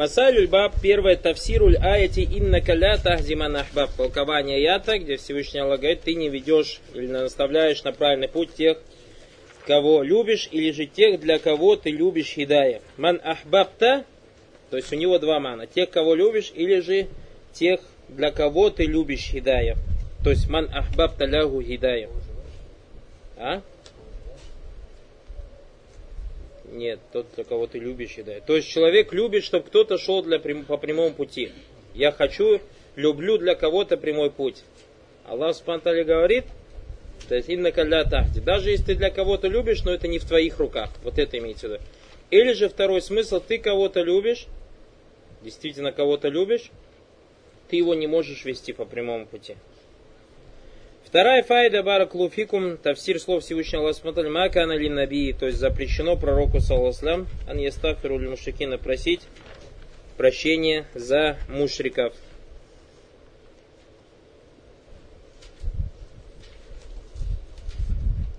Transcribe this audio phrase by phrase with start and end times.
[0.00, 3.90] Масалюль баб, первое, тавсируль аяти инна каля тахдиман ахбаб.
[3.98, 8.78] Толкование аята, где Всевышний Аллах говорит, ты не ведешь или наставляешь на правильный путь тех,
[9.66, 12.80] кого любишь, или же тех, для кого ты любишь хидая.
[12.96, 14.06] Ман ахбабта,
[14.70, 15.66] то есть у него два мана.
[15.66, 17.06] Тех, кого любишь, или же
[17.52, 19.76] тех, для кого ты любишь хидая.
[20.24, 22.08] То есть ман ахбабта лягу хидая.
[23.36, 23.60] А?
[26.72, 28.40] Нет, тот, для кого ты любишь, хидая.
[28.40, 31.52] То есть человек любит, чтобы кто-то шел для, по прямому пути.
[31.94, 32.60] Я хочу,
[32.96, 34.62] люблю для кого-то прямой путь.
[35.26, 36.44] Аллах Субтитры говорит,
[37.28, 38.40] то есть инна калля тахти.
[38.40, 40.90] Даже если ты для кого-то любишь, но это не в твоих руках.
[41.02, 41.82] Вот это имеется в виду.
[42.30, 44.46] Или же второй смысл, ты кого-то любишь,
[45.42, 46.70] действительно кого-то любишь,
[47.68, 49.56] ты его не можешь вести по прямому пути.
[51.10, 57.26] Вторая файда бараклуфикум, тавсир слов Всевышнего Аллаха макана ли наби, то есть запрещено пророку салласлам,
[57.48, 59.22] ан ястафиру ли мушрикина просить
[60.16, 62.14] прощения за мушриков.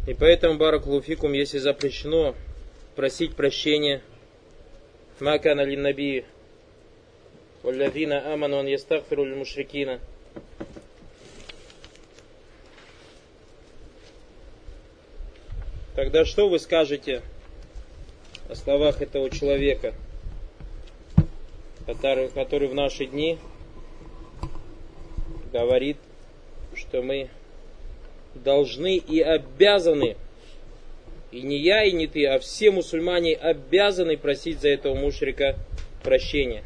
[0.08, 2.36] И поэтому бараклуфикум, если запрещено
[2.96, 4.02] просить прощения,
[5.20, 6.24] макана ли наби,
[7.64, 10.00] валлавина аману ан ли мушрикина,
[16.02, 17.22] Тогда что вы скажете
[18.50, 19.94] о словах этого человека,
[21.86, 23.38] который, который в наши дни
[25.54, 25.98] говорит,
[26.74, 27.30] что мы
[28.34, 30.18] должны и обязаны,
[31.30, 35.56] и не я, и не ты, а все мусульмане обязаны просить за этого мушрика
[36.02, 36.64] прощения.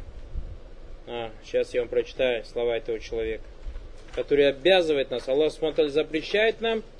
[1.06, 3.44] А, сейчас я вам прочитаю слова этого человека,
[4.14, 5.28] который обязывает нас.
[5.28, 6.82] Аллах смотрит, запрещает нам–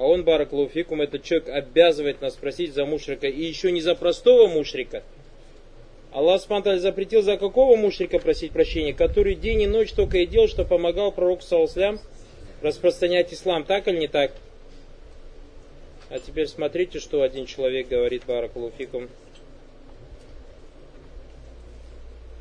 [0.00, 3.26] а он, бараклауфикум, этот человек обязывает нас спросить за мушрика.
[3.26, 5.02] И еще не за простого мушрика.
[6.10, 10.48] Аллах Спанталь запретил за какого мушрика просить прощения, который день и ночь только и делал,
[10.48, 12.00] что помогал пророку Сауслям
[12.62, 13.64] распространять ислам.
[13.64, 14.32] Так или не так?
[16.08, 19.10] А теперь смотрите, что один человек говорит, бараклауфикум.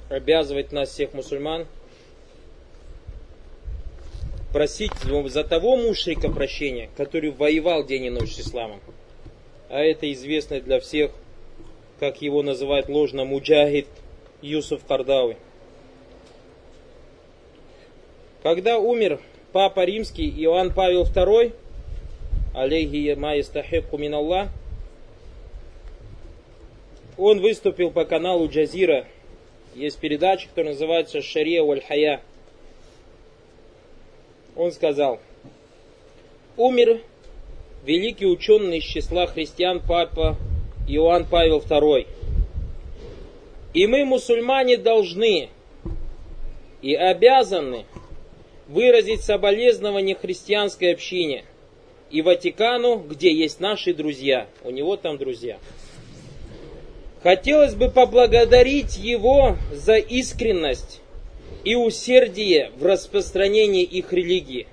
[0.08, 1.68] Обязывает нас, всех мусульман,
[4.52, 4.92] просить
[5.28, 8.80] за того мушрика прощения, который воевал день и ночь с исламом.
[9.70, 11.12] А это известно для всех,
[12.00, 13.88] как его называют ложно, муджахид
[14.42, 15.38] Юсуф Кардауи.
[18.42, 19.20] Когда умер
[19.52, 21.54] папа римский Иоанн Павел II,
[22.56, 24.50] алейхи маистахику миналлах,
[27.18, 29.06] он выступил по каналу Джазира.
[29.76, 32.22] Есть передача, которая называется Шария Валь-Хая
[34.60, 35.20] он сказал,
[36.58, 37.00] умер
[37.86, 40.36] великий ученый из числа христиан папа
[40.86, 42.06] Иоанн Павел II.
[43.74, 45.50] И мы, мусульмане, должны
[46.82, 47.86] и обязаны
[48.68, 51.46] выразить соболезнование христианской общине
[52.12, 54.48] и Ватикану, где есть наши друзья.
[54.66, 55.58] У него там друзья.
[57.24, 61.00] Хотелось бы поблагодарить его за искренность
[61.64, 64.68] и усердие в распространении их религии.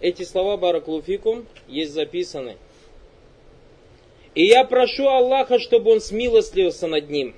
[0.00, 2.56] Эти слова Бараклуфикум есть записаны.
[4.34, 7.34] И я прошу Аллаха, чтобы Он смилостливился над ним.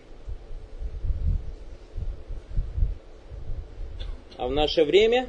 [4.39, 5.29] А в наше время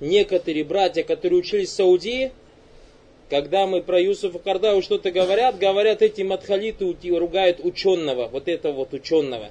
[0.00, 2.32] некоторые братья, которые учились в Саудии,
[3.28, 8.94] когда мы про Юсуфа Кардау что-то говорят, говорят, эти матхалиты ругают ученого, вот этого вот
[8.94, 9.50] ученого.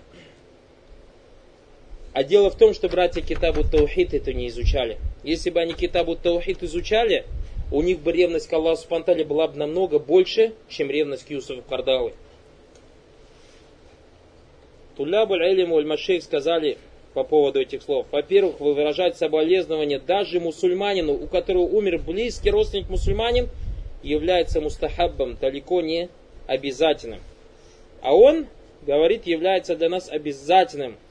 [2.18, 4.98] А дело в том, что братья Китабу Таухид это не изучали.
[5.24, 7.26] Если бы они Китабу Таухид изучали,
[7.72, 11.62] у них бы ревность к Аллаху Субтитры была бы намного больше, чем ревность к Юсуфу
[11.62, 12.14] Кардалы.
[14.96, 16.80] Тулябу Алиму Аль-Машейх сказали
[17.14, 18.08] по поводу этих слов.
[18.12, 23.48] Во-первых, вы выражать соболезнования даже мусульманину, у которого умер близкий родственник мусульманин,
[24.02, 26.10] является мустахаббом, далеко не
[26.48, 27.20] обязательным.
[28.02, 28.48] А он,
[28.88, 30.96] говорит, является для нас обязательным–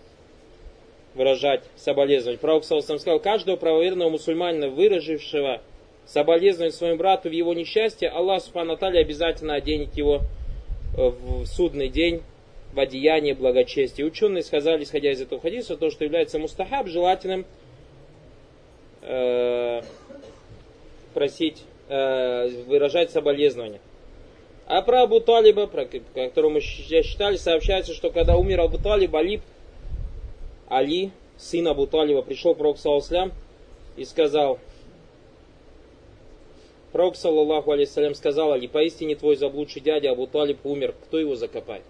[1.16, 2.38] выражать соболезнования.
[2.38, 5.60] Пророк Саусам сказал, каждого правоверного мусульманина, выразившего
[6.04, 10.20] соболезнование своему брату в его несчастье, Аллах Субхану обязательно оденет его
[10.96, 12.22] э, в судный день
[12.72, 14.04] в одеяние благочестия.
[14.04, 17.46] Ученые сказали, исходя из этого хадиса, то, что является мустахаб, желательным
[19.02, 19.80] э,
[21.14, 23.80] просить, э, выражать соболезнования.
[24.66, 29.40] А про Абу Талиба, про которого мы считали, сообщается, что когда умер Абу Талиб, Алиб
[30.68, 33.32] Али, сын Абу Талиба, пришел к пророку Саусалям
[33.96, 34.58] и сказал,
[36.96, 41.82] Пророк, саллаллаху алейсалям, сказал Али, поистине твой заблудший дядя Абу Талиб умер, кто его закопает?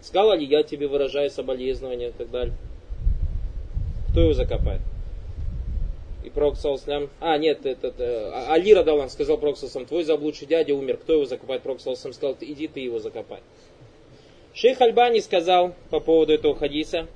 [0.00, 2.54] Сказал Али, я тебе выражаю соболезнования и так далее.
[4.10, 4.80] Кто его закопает?
[6.24, 10.74] И пророк Саласлям, а нет, этот, э, Али Радалан сказал пророк Саласлям, твой заблудший дядя
[10.74, 11.62] умер, кто его закопает?
[11.62, 13.40] Пророк Саласлям сказал, иди ты его закопай.
[14.54, 17.06] Шейх Альбани сказал по поводу этого хадиса,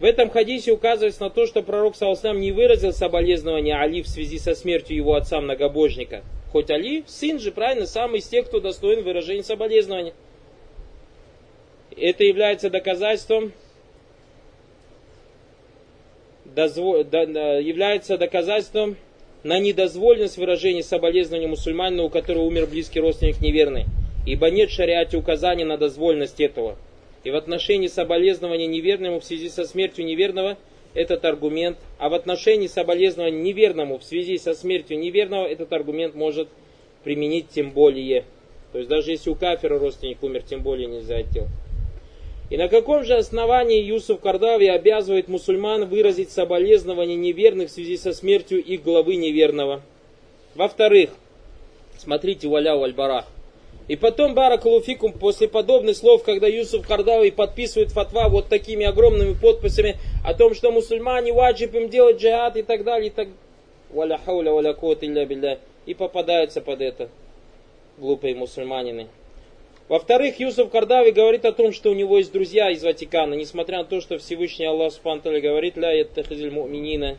[0.00, 4.38] в этом хадисе указывается на то, что пророк Саласлям не выразил соболезнования Али в связи
[4.38, 6.22] со смертью его отца многобожника.
[6.52, 10.14] Хоть Али, сын же, правильно, самый из тех, кто достоин выражения соболезнования.
[11.96, 13.52] Это является доказательством
[16.44, 18.96] дозво, до, является доказательством
[19.42, 23.86] на недозволенность выражения соболезнования мусульманина, у которого умер близкий родственник неверный,
[24.26, 26.76] ибо нет шариате указания на дозволенность этого.
[27.24, 30.56] И в отношении соболезнования неверному в связи со смертью неверного
[30.94, 36.48] этот аргумент, а в отношении соболезнования неверному в связи со смертью неверного этот аргумент может
[37.04, 38.24] применить тем более.
[38.72, 41.50] То есть даже если у кафира родственник умер, тем более нельзя делать.
[42.50, 48.12] И на каком же основании Юсуф Кардави обязывает мусульман выразить соболезнование неверных в связи со
[48.12, 49.82] смертью их главы неверного?
[50.54, 51.10] Во-вторых,
[51.98, 53.26] смотрите Валя Альбарах.
[53.88, 59.96] И потом Баракалуфикум, после подобных слов, когда Юсуф Кардави подписывает фатва вот такими огромными подписями
[60.24, 63.28] о том, что мусульмане ваджиб им делать джихад и так далее, и так
[63.90, 67.08] валя хауля валя илля и попадаются под это
[67.96, 69.08] глупые мусульманины.
[69.88, 73.84] Во-вторых, Юсуф Кардави говорит о том, что у него есть друзья из Ватикана, несмотря на
[73.84, 77.16] то, что Всевышний Аллах Субтитры говорит, ля яттахизиль муминина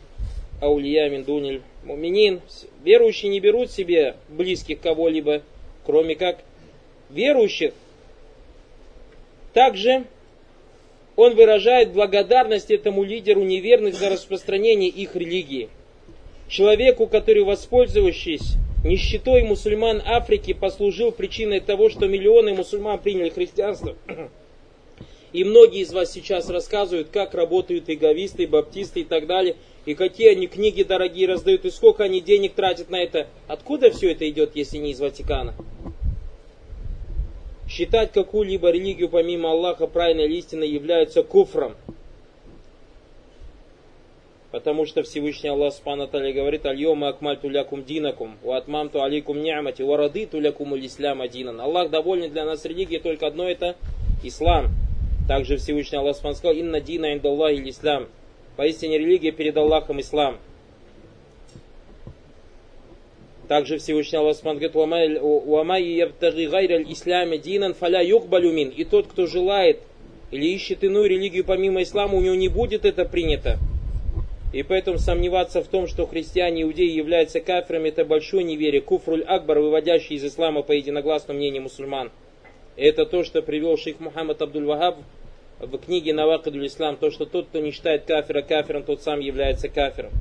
[0.61, 2.41] аулия миндуниль муминин.
[2.83, 5.41] Верующие не берут себе близких кого-либо,
[5.83, 6.43] кроме как
[7.09, 7.73] верующих.
[9.53, 10.05] Также
[11.15, 15.69] он выражает благодарность этому лидеру неверных за распространение их религии.
[16.47, 23.95] Человеку, который, воспользовавшись нищетой мусульман Африки послужил причиной того, что миллионы мусульман приняли христианство.
[25.33, 30.29] И многие из вас сейчас рассказывают, как работают эговисты, баптисты и так далее, и какие
[30.29, 33.27] они книги дорогие раздают, и сколько они денег тратят на это.
[33.47, 35.53] Откуда все это идет, если не из Ватикана?
[37.69, 41.75] Считать какую-либо религию помимо Аллаха правильной или истинной является куфром.
[44.51, 49.95] Потому что Всевышний Аллах Субхану говорит, Альйома акмальту лякум динакум, у атмамту алейкум ни'мати, у
[49.95, 51.61] радиту лякум ислам адинан.
[51.61, 53.75] Аллах доволен для нас религии только одно это
[54.23, 54.69] ислам.
[55.27, 58.07] Также Всевышний Аллах Субхану сказал, инна дина индаллахи ислам.
[58.57, 60.39] Поистине религия перед Аллахом ислам.
[63.49, 68.69] Также Всевышний Аллах говорит, уамай ябтаги гайра исламе динан фаля юхбалюмин.
[68.69, 69.79] И тот, кто желает
[70.29, 73.57] или ищет иную религию помимо ислама, у него не будет это принято.
[74.53, 78.81] И поэтому сомневаться в том, что христиане и иудеи являются кафирами, это большое неверие.
[78.81, 82.11] Куфруль Акбар, выводящий из ислама по единогласному мнению мусульман.
[82.77, 84.97] Это то, что привел шейх Мухаммад Абдуль Вахаб
[85.57, 89.69] в книге Навакадуль Ислам, то, что тот, кто не считает кафира кафиром, тот сам является
[89.69, 90.11] кафиром.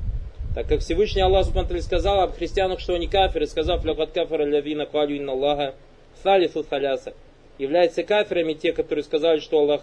[0.55, 4.85] Так как Всевышний Аллах Субтитры сказал об христианах, что они кафиры, сказав «Лякат кафара лявина
[4.85, 5.75] калю инна Аллаха
[6.23, 7.13] халифу халяса».
[7.59, 9.81] Являются кафирами те, которые сказали, что Аллах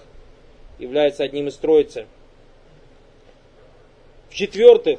[0.78, 2.06] является одним из троицы.
[4.30, 4.98] В-четвертых,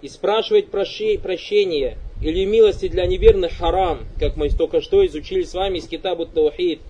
[0.00, 5.78] и спрашивать прощения или милости для неверных харам, как мы только что изучили с вами
[5.78, 6.80] из Китабу Таухид.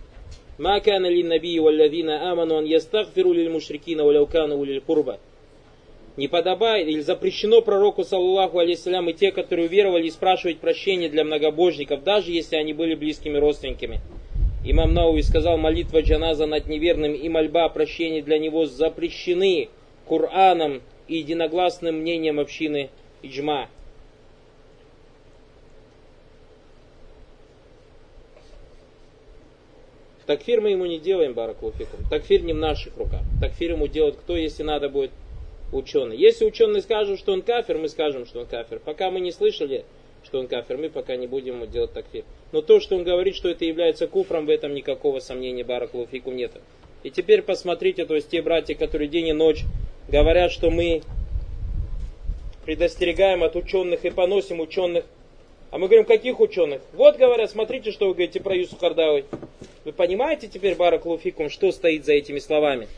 [0.58, 5.20] Ма кана ли набии валлавина аману ан ястагфиру лил мушрикина валяукану лил курба.
[6.19, 12.03] Не подобает или запрещено пророку, саллаху алейсалям, и те, которые уверовали, спрашивать прощения для многобожников,
[12.03, 14.01] даже если они были близкими родственниками.
[14.65, 19.69] Имам Науи сказал, молитва джаназа над неверным и мольба о прощении для него запрещены
[20.09, 22.91] Кораном и единогласным мнением общины
[23.23, 23.69] Иджма.
[30.27, 32.01] Такфир мы ему не делаем, Баракулуфикум.
[32.11, 33.21] Такфир не в наших руках.
[33.41, 35.13] Такфир ему делать кто, если надо будет
[35.73, 36.17] ученый.
[36.17, 38.79] Если ученый скажет, что он кафир, мы скажем, что он кафир.
[38.79, 39.85] Пока мы не слышали,
[40.25, 42.25] что он кафир, мы пока не будем ему делать такфир.
[42.53, 46.53] Но то, что он говорит, что это является куфром, в этом никакого сомнения, Баракулуфикум, нет.
[47.03, 49.63] И теперь посмотрите, то есть те братья, которые день и ночь
[50.09, 51.03] говорят, что мы
[52.65, 55.05] предостерегаем от ученых и поносим ученых.
[55.71, 56.81] А мы говорим, каких ученых?
[56.95, 59.27] Вот говорят, смотрите, что вы говорите про Юсу Кардавы.
[59.85, 62.89] Вы понимаете теперь, Барак Луфикум, что стоит за этими словами?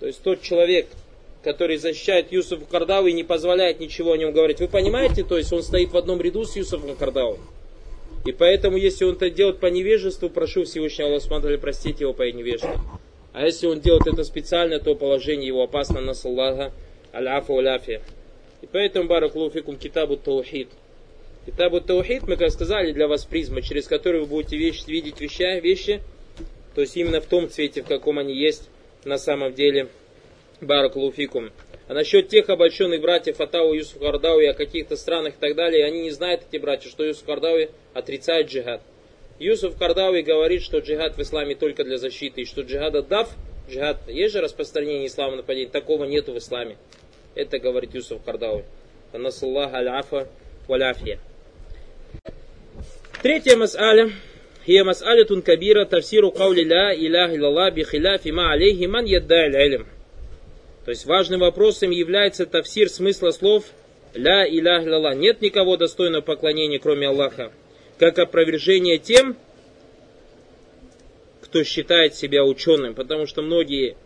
[0.00, 0.88] То есть тот человек,
[1.42, 4.60] который защищает Юсуфа Кардавы и не позволяет ничего о нем говорить.
[4.60, 7.38] Вы понимаете, то есть он стоит в одном ряду с Юсуфом Кардавой.
[8.24, 12.80] И поэтому, если он это делает по невежеству, прошу Всевышнего Аллаха простить его по невежеству.
[13.32, 16.72] А если он делает это специально, то положение его опасно نسأل الله
[17.12, 18.02] العفو والعافية.
[18.60, 20.68] И поэтому, بارك الله فيكم, كتاب التوحيد.
[21.46, 25.60] كتاب التوحيد, мы, как сказали, для вас призма, через которую вы будете вещи, видеть вещи,
[25.60, 26.00] вещи
[26.76, 28.68] То есть именно в том цвете, в каком они есть
[29.04, 29.88] на самом деле.
[30.62, 31.50] Баракулуфикум.
[31.88, 36.02] А насчет тех обольщенных братьев Атау, Юсуф Хардауи, о каких-то странах и так далее, они
[36.02, 38.80] не знают, эти братья, что Юсуф Хардауи отрицает джихад.
[39.38, 43.28] Юсуф Кардауи говорит, что джихад в исламе только для защиты, и что джихада дав,
[43.68, 46.76] джихад, есть же распространение ислама нападений, такого нет в исламе.
[47.34, 48.64] Это говорит Юсуф Кардауи.
[49.12, 50.28] Насаллах аль-афа
[50.68, 51.18] валяфия.
[53.22, 54.10] Третья мас'аля.
[54.64, 59.86] Хия мас'алятун кабира тавсиру кавли ла илях илалла бихиляфи ма алейхи ман яддай аль-илм.
[60.84, 63.64] То есть важным вопросом является тафсир смысла слов
[64.14, 65.14] «Ля илях лала».
[65.14, 67.52] Нет никого достойного поклонения, кроме Аллаха.
[67.98, 69.36] Как опровержение тем,
[71.40, 72.94] кто считает себя ученым.
[72.94, 73.96] Потому что многие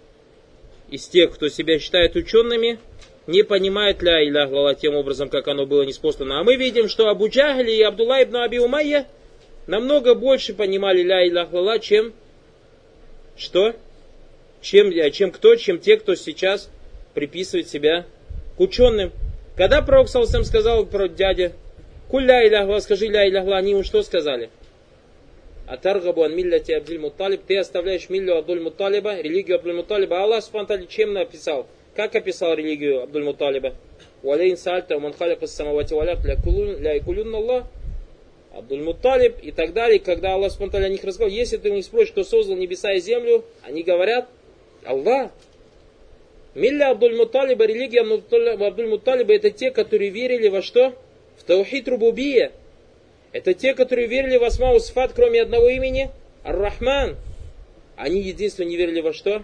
[0.91, 2.79] из тех, кто себя считает учеными,
[3.27, 6.41] не понимают ля илях лала тем образом, как оно было неспослано.
[6.41, 9.07] А мы видим, что Абу Джахли и Абдулла ибн Аби Умайя
[9.67, 12.13] намного больше понимали ля илях лала, чем
[13.37, 13.75] что?
[14.61, 16.71] Чем, чем кто, чем те, кто сейчас
[17.15, 18.07] приписывает себя
[18.57, 19.13] к ученым.
[19.57, 21.53] Когда пророк Салсам сказал про дядя,
[22.09, 24.51] кулля иляхла, скажи ля иляхла, они ему что сказали?
[25.67, 30.23] Атаргабу ан милляти Абдуль Муталиб, ты оставляешь миллю Абдуль Муталиба, религию Абдуль Муталиба.
[30.23, 31.67] Аллах Субтитры чем написал?
[31.95, 33.75] Как описал религию Абдуль Муталиба?
[34.23, 37.65] Валейн сальта, ман халяка самавати валят, ля икулюн Аллах.
[38.55, 39.99] Абдуль Муталиб и так далее.
[39.99, 43.01] Когда Аллах Субтитры о них разговаривал, если ты у них спросишь, кто создал небеса и
[43.01, 44.29] землю, они говорят,
[44.87, 45.33] Аллах.
[46.55, 50.95] Милля Абдуль-Муталиба, религия Абдуль-Муталиба это те, которые верили во что?
[51.37, 52.53] В Таухид Рубубия.
[53.33, 56.11] Это те, которые верили в Асмау Сфат, кроме одного имени,
[56.45, 57.17] Ар-Рахман.
[57.97, 59.43] Они единственно не верили во что?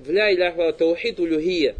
[0.00, 1.76] В Ля Иляха Таухид Улюхия.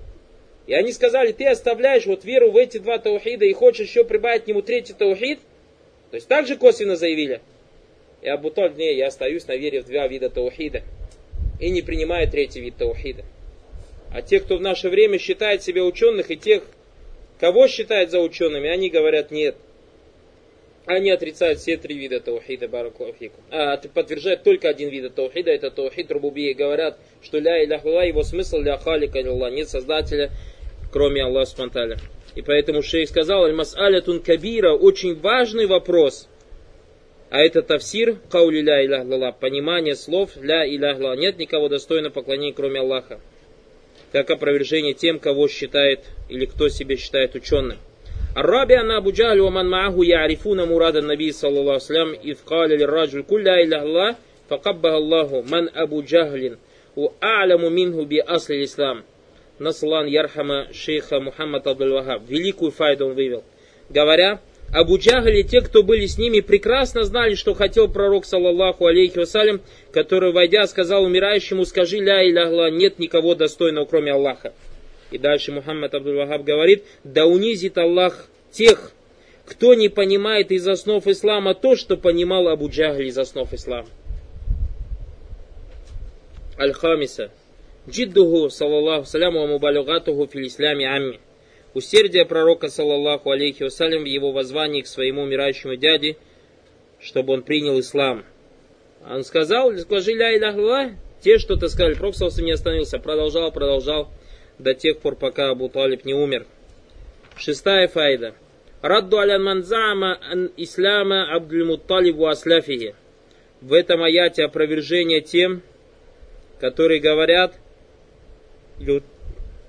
[0.66, 4.44] И они сказали, ты оставляешь вот веру в эти два таухида и хочешь еще прибавить
[4.44, 5.40] к нему третий таухид?
[6.10, 7.42] То есть также косвенно заявили.
[8.22, 10.82] И Абу Таль, не, я остаюсь на вере в два вида таухида
[11.64, 13.24] и не принимает третий вид таухида.
[14.12, 16.62] А те, кто в наше время считает себя ученых, и тех,
[17.40, 19.56] кого считает за учеными, они говорят нет.
[20.84, 23.40] Они отрицают все три вида таухида, баракулафику.
[23.50, 26.52] А подтверждают только один вид таухида, это таухид рубубии.
[26.52, 30.30] Говорят, что ля иляхула, его смысл ля халика илла, нет создателя,
[30.92, 31.96] кроме Аллаха Субтитры.
[32.34, 36.28] И поэтому шейх сказал, аль-мас'алятун кабира, очень важный вопрос–
[37.29, 41.15] а это тафсир, каули ля илях лала, понимание слов ля илях лала.
[41.15, 43.19] Нет никого достойно поклонения, кроме Аллаха.
[44.11, 47.77] Как опровержение тем, кого считает или кто себе считает ученым.
[48.37, 52.69] الرابع أن أبو جهل ومن معه يعرفون مراد النبي صلى الله عليه وسلم إذ قال
[52.69, 54.15] للرجل كل لا إله الله
[54.49, 56.57] فقبه الله من أبو جهل
[56.95, 59.03] وأعلم منه بأصل الإسلام
[59.59, 62.23] Наслан Ярхама шейха Мухаммад Абдул-Вахаб.
[62.29, 63.43] Великую файду он вывел.
[63.89, 64.39] Говоря,
[64.74, 69.18] Абу Джахаль и те, кто были с ними, прекрасно знали, что хотел пророк, саллаллаху алейхи
[69.18, 69.60] вассалям,
[69.92, 74.52] который, войдя, сказал умирающему, скажи ля иляхла, нет никого достойного, кроме Аллаха.
[75.12, 78.90] И дальше Мухаммад Абдул-Вахаб говорит, да унизит Аллах тех,
[79.46, 83.86] кто не понимает из основ ислама то, что понимал Абу Джахаль из основ ислама.
[86.58, 87.30] Аль-Хамиса.
[87.88, 91.20] Джиддуху, саллаллаху саляму, мубалюгатуху фил исляме амми
[91.74, 96.16] усердие пророка, саллаллаху алейхи вассалям, в его воззвании к своему умирающему дяде,
[97.00, 98.24] чтобы он принял ислам.
[99.08, 104.08] Он сказал, скажи ля иляха те, что ты сказали, пророк не остановился, продолжал, продолжал,
[104.58, 106.46] до тех пор, пока Абу Талиб не умер.
[107.36, 108.34] Шестая файда.
[108.82, 112.94] Радду алян манзама ан исляма Абдуль Мутталибу асляфихи.
[113.60, 115.62] В этом аяте опровержение тем,
[116.60, 117.54] которые говорят,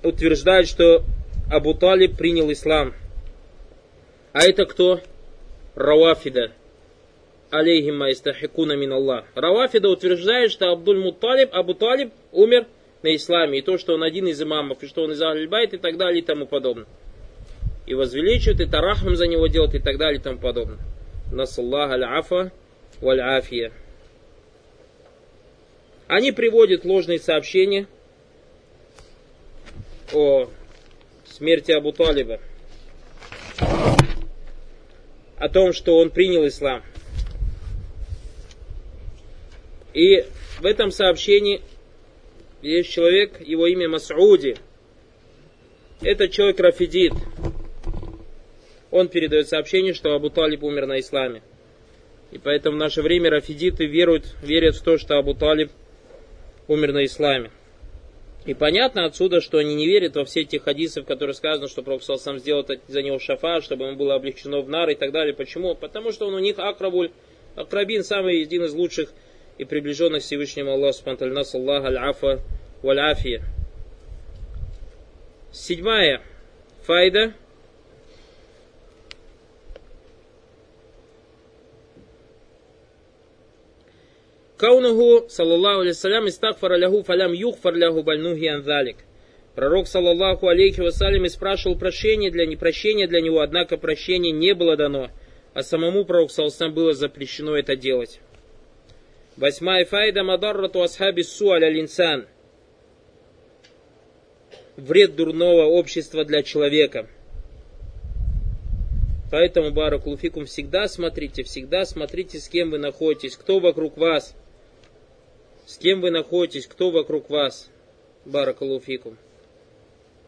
[0.03, 1.03] утверждают, что
[1.49, 2.93] Абу Талиб принял ислам.
[4.33, 4.99] А это кто?
[5.75, 6.51] Равафида.
[7.51, 9.25] Алейхима истахикуна мин Аллах.
[9.35, 12.65] Равафида утверждает, что Абдуль Муталиб, Абу Талиб умер
[13.03, 13.59] на исламе.
[13.59, 16.21] И то, что он один из имамов, и что он из Аль-Байт и так далее
[16.21, 16.87] и тому подобное.
[17.85, 20.79] И возвеличивает, и тарахам за него делает и так далее и тому подобное.
[21.31, 22.51] Насаллах аль-афа
[23.01, 23.71] валь-афия.
[26.07, 27.87] Они приводят ложные сообщения
[30.13, 30.49] о
[31.35, 32.39] смерти Абу Талиба,
[35.37, 36.81] о том, что он принял ислам.
[39.93, 40.25] И
[40.59, 41.61] в этом сообщении
[42.61, 44.55] есть человек, его имя Масуди.
[46.01, 47.13] Этот человек Рафидит.
[48.91, 51.41] Он передает сообщение, что Абу Талиб умер на исламе.
[52.31, 55.71] И поэтому в наше время рафидиты веруют, верят в то, что Абу Талиб
[56.67, 57.51] умер на исламе.
[58.45, 61.81] И понятно отсюда, что они не верят во все эти хадисы, в которых сказано, что
[61.81, 65.33] Пророк сам сделал за него шафа, чтобы ему было облегчено в нар и так далее.
[65.33, 65.73] Почему?
[65.73, 67.11] Потому что он у них акрабуль,
[67.55, 69.11] акрабин, самый один из лучших
[69.57, 72.41] и приближенных к Всевышнему Аллаху Субхану Нас Аллах Аль-Афа
[72.83, 73.41] Валь-Афия.
[75.51, 76.21] Седьмая
[76.83, 77.33] файда.
[84.65, 88.97] Каунуху, саллаллаху алейсалям, истагфара ляху фалям юхфар ляху бальнухи анзалик.
[89.53, 94.75] Пророк, саллаллаху алейхи вассалям, и спрашивал прощения для непрощения для него, однако прощение не было
[94.75, 95.11] дано,
[95.53, 98.19] а самому пророку, саллаллаху было запрещено это делать.
[99.37, 102.25] Восьмая файда мадаррату асхаби су аля линсан.
[104.77, 107.07] Вред дурного общества для человека.
[109.31, 114.35] Поэтому, Баракулуфикум, всегда смотрите, всегда смотрите, с кем вы находитесь, кто вокруг вас–
[115.65, 117.69] с кем вы находитесь, кто вокруг вас.
[118.25, 119.17] Баракалуфикум.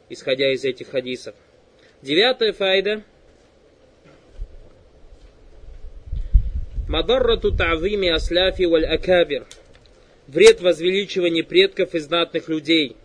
[0.10, 1.36] Исходя из этих хадисов.
[2.02, 3.04] Девятая файда.
[6.88, 9.46] Мадаррату ta'вими асляфи валь акабир.
[10.28, 12.96] Вред возвеличивания предков и знатных людей.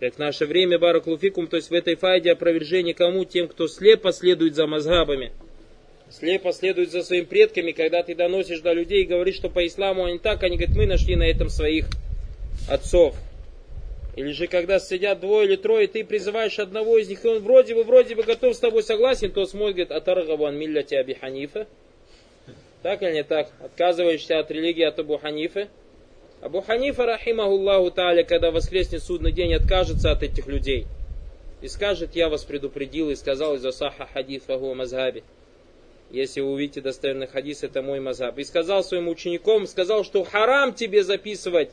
[0.00, 3.24] Как в наше время Баракулуфикум, то есть в этой файде опровержение кому?
[3.24, 5.32] Тем, кто слепо следует за мазгабами
[6.10, 10.04] слепо следует за своими предками, когда ты доносишь до людей и говоришь, что по исламу
[10.04, 11.86] они так, они говорят, мы нашли на этом своих
[12.68, 13.16] отцов.
[14.16, 17.74] Или же когда сидят двое или трое, ты призываешь одного из них, и он вроде
[17.74, 21.66] бы, вроде бы готов с тобой согласен, то смотрит, атаргабан милляти аби ханифа.
[22.82, 23.50] Так или не так?
[23.60, 25.68] Отказываешься от религии от Абу Ханифы.
[26.42, 30.86] Абу Ханифа, рахимахуллаху та'аля, когда воскреснет судный день, откажется от этих людей.
[31.62, 35.24] И скажет, я вас предупредил и сказал из-за саха хадис фаху мазгаби
[36.14, 38.38] если вы увидите достоверный хадис, это мой мазаб.
[38.38, 41.70] И сказал своим ученикам, сказал, что харам тебе записывать.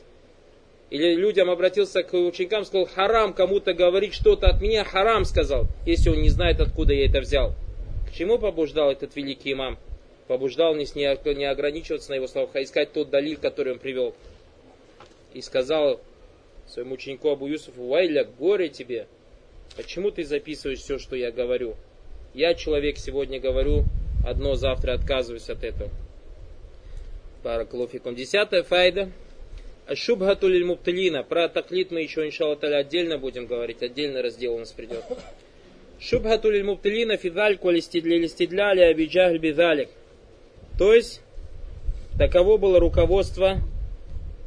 [0.90, 6.10] Или людям обратился к ученикам, сказал, харам кому-то говорить что-то от меня, харам сказал, если
[6.10, 7.54] он не знает, откуда я это взял.
[8.08, 9.78] К чему побуждал этот великий имам?
[10.26, 14.14] Побуждал не, не ограничиваться на его словах, а искать тот далиль, который он привел.
[15.34, 16.00] И сказал
[16.66, 19.06] своему ученику Абу Юсуфу, Вайля, горе тебе,
[19.76, 21.76] почему ты записываешь все, что я говорю?
[22.34, 23.84] Я человек сегодня говорю,
[24.24, 25.90] одно, завтра отказываюсь от этого.
[27.42, 28.14] Баракалуфикум.
[28.14, 29.10] Десятая файда.
[29.86, 31.24] Ашубхату лиль мупталина.
[31.24, 33.82] Про таклит мы еще, иншалла таля, отдельно будем говорить.
[33.82, 35.04] Отдельный раздел у нас придет.
[35.98, 39.88] Шубхату лиль мупталина фидальку листидляли абиджахль бидалик.
[40.78, 41.20] То есть,
[42.18, 43.58] таково было руководство,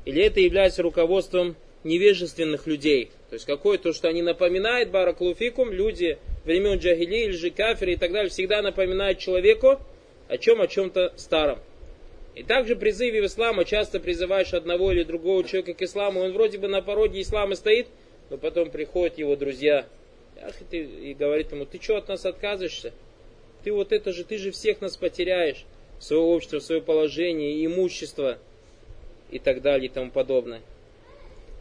[0.06, 3.12] или это является руководством невежественных людей.
[3.30, 7.98] То есть, какое то, что они напоминают, бараклуфикум, люди времен джагили или же кафиры и
[7.98, 9.80] так далее, всегда напоминают человеку
[10.28, 11.60] о чем, о чем-то старом.
[12.36, 16.58] И также призыве в ислама часто призываешь одного или другого человека к исламу, он вроде
[16.58, 17.88] бы на пороге ислама стоит,
[18.30, 19.86] но потом приходят его друзья
[20.72, 22.92] и говорит ему, ты что от нас отказываешься?
[23.64, 25.66] Ты вот это же, ты же всех нас потеряешь,
[26.00, 28.38] свое общество, свое положение, имущество
[29.32, 30.62] и так далее и тому подобное.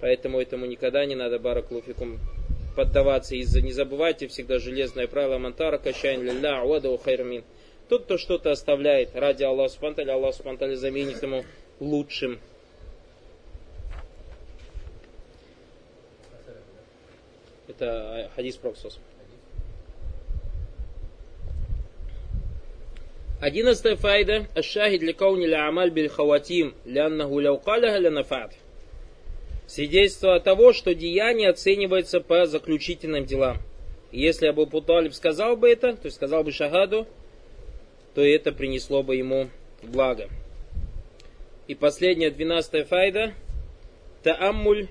[0.01, 2.19] Поэтому этому никогда не надо, бараклуфикум,
[2.75, 3.35] поддаваться.
[3.35, 7.45] И не забывайте всегда железное правило Мантара, кащайн лилля, уадау хайрмин.
[7.89, 11.45] Тот, кто что-то оставляет ради Аллаха Субтитры, Аллах Субтитры заменит ему
[11.81, 12.39] лучшим.
[17.69, 18.99] Это хадис Проксос.
[23.41, 24.47] Одиннадцатая файда.
[24.55, 28.53] Ашахид ликауни ля амаль биль хаватим, ляннаху ляу каляха ля нафат
[29.75, 33.57] Свидетельство того, что деяние оценивается по заключительным делам.
[34.13, 37.09] И если Абу Путалиб сказал бы это, то есть сказал бы шагаду,
[38.15, 39.49] то это принесло бы ему
[39.83, 40.29] благо.
[41.67, 43.35] И последняя, двенадцатая файда.
[44.23, 44.87] Таамуль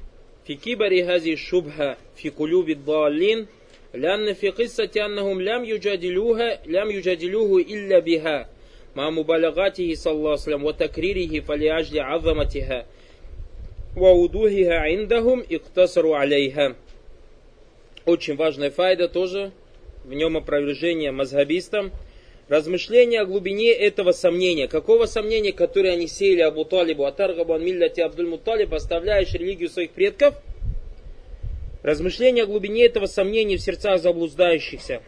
[0.45, 3.47] фикибари хази шубха фикулюбит даллин
[3.93, 8.49] лянна фи киссати аннахум лям юджадилюха лям юджадилюху илля биха
[8.95, 12.85] ма мубалагатихи саллаху салям ва такририхи фалиажли азаматиха
[13.96, 16.76] وَوُدُوهِهَا عِنْدَهُمْ иктасару алейха.
[18.04, 19.52] Очень важная файда тоже,
[20.04, 21.92] в нем опровержение мазхабистам.
[22.48, 24.68] Размышления о глубине этого сомнения.
[24.68, 30.34] Какого сомнения, которое они сеяли Абу Талибу, Атаргабан Милляти Абдуль Муталиб, оставляешь религию своих предков?
[31.82, 35.02] Размышления о глубине этого сомнения в сердцах заблуждающихся.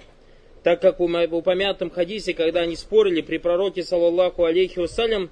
[0.62, 5.30] Так как в упомянутом хадисе, когда они спорили при пророке, саллаллаху алейхи вассалям,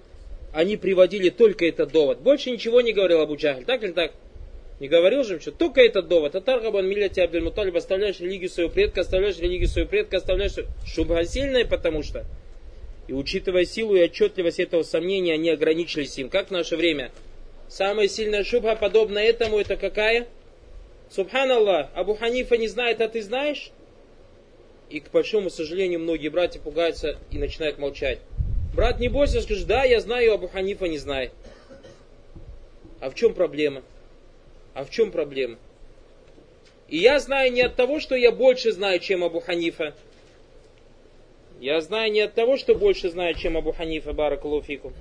[0.54, 2.20] они приводили только этот довод.
[2.20, 3.66] Больше ничего не говорил Абу Джахль.
[3.66, 4.14] Так или так?
[4.80, 6.36] Не говорил же, что только этот довод.
[6.36, 10.54] Атаргабан милляти Абдуль Муталиб, оставляешь религию своего предка, оставляешь религию своего предка, оставляешь...
[10.86, 12.26] Шубха сильная, потому что...
[13.08, 16.30] И учитывая силу и отчетливость этого сомнения, они ограничились им.
[16.30, 17.12] Как в наше время?
[17.68, 20.28] Самая сильная шубха, подобно этому, это какая?
[21.10, 23.72] Субханаллах, Абу Ханифа не знает, а ты знаешь?
[24.90, 28.20] И, к большому сожалению, многие братья пугаются и начинают молчать.
[28.74, 31.32] Брат, не бойся, скажешь, да, я знаю, Абу Ханифа не знает.
[33.00, 33.84] А в чем проблема?
[34.74, 35.58] А в чем проблема?
[36.88, 39.94] И я знаю не от того, что я больше знаю, чем Абу Ханифа.
[41.60, 44.92] Я знаю не от того, что больше знаю, чем Абу Ханифа, Баракалуфику.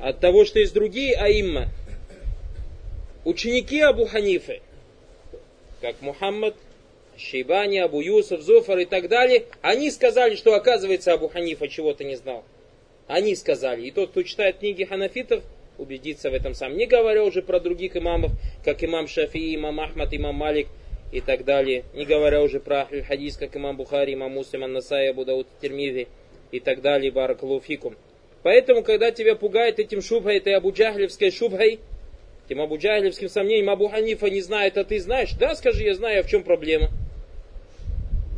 [0.00, 1.68] А от того, что есть другие аимма.
[3.24, 4.62] Ученики Абу Ханифы,
[5.80, 6.56] как Мухаммад,
[7.16, 12.16] Шейбани, Абу Юсуф, Зуфар и так далее, они сказали, что оказывается Абу Ханифа чего-то не
[12.16, 12.44] знал.
[13.10, 13.86] Они сказали.
[13.86, 15.42] И тот, кто читает книги ханафитов,
[15.78, 16.76] убедиться в этом сам.
[16.76, 18.30] Не говоря уже про других имамов,
[18.64, 20.68] как имам Шафи, имам Ахмад, имам Малик
[21.10, 21.82] и так далее.
[21.92, 26.06] Не говоря уже про хадис, как имам Бухари, имам Муслим, Аннасай, Абу Дауд, Термизи
[26.52, 27.10] и так далее.
[27.10, 27.96] Баракалуфикум.
[28.44, 31.80] Поэтому, когда тебя пугает этим шубхой, этой абуджахлевской шубхой,
[32.46, 36.22] этим абуджахлевским сомнением, Абу Ханифа не знает, а ты знаешь, да, скажи, я знаю, а
[36.22, 36.90] в чем проблема?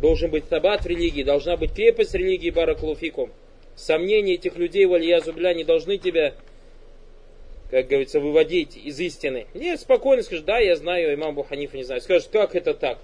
[0.00, 3.30] Должен быть табат в религии, должна быть крепость религии, баракалуфикум.
[3.76, 6.34] Сомнения этих людей, валия зубля, не должны тебя
[7.72, 9.46] как говорится, выводить из истины.
[9.54, 12.02] Нет, спокойно скажешь, да, я знаю, имам Буханифа не знаю.
[12.02, 12.98] Скажешь, как это так?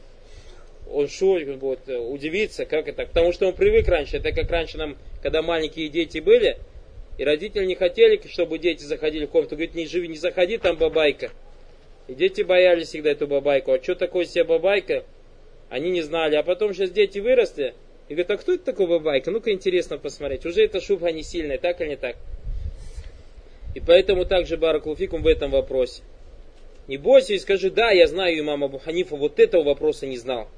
[0.93, 3.09] Он шо будет удивиться, как это так?
[3.09, 4.19] Потому что он привык раньше.
[4.19, 6.59] Это как раньше нам, когда маленькие дети были,
[7.17, 9.57] и родители не хотели, чтобы дети заходили в комнату.
[9.57, 11.31] Говорит, не живи, не заходи, там бабайка.
[12.07, 13.73] И дети боялись всегда эту бабайку.
[13.73, 15.03] А что такое себе бабайка?
[15.71, 16.37] Они не знали.
[16.37, 17.73] А потом сейчас дети выросли.
[18.09, 19.31] И говорят, а кто это такой бабайка?
[19.31, 20.47] Ну-ка интересно посмотреть.
[20.47, 22.17] Уже эта шубха не сильная, так или не так?
[23.75, 26.03] И поэтому также Баракулфикум в этом вопросе.
[26.87, 30.49] Не бойся и скажи, да, я знаю имама Абу Ханифа, вот этого вопроса не знал.